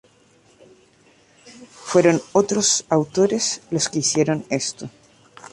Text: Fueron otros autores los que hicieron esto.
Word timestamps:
Fueron 1.83 2.23
otros 2.31 2.85
autores 2.89 3.61
los 3.69 3.87
que 3.87 3.99
hicieron 3.99 4.47
esto. 4.49 4.89